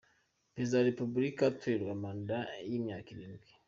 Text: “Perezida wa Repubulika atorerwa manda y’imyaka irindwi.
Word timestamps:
“Perezida 0.53 0.77
wa 0.79 0.87
Repubulika 0.89 1.41
atorerwa 1.45 1.93
manda 2.03 2.37
y’imyaka 2.69 3.07
irindwi. 3.15 3.49